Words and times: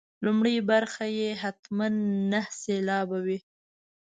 لومړۍ 0.25 0.55
برخه 0.71 1.05
یې 1.17 1.29
حتما 1.41 1.87
نهه 2.31 2.51
سېلابه 2.61 3.19
وي. 3.25 3.39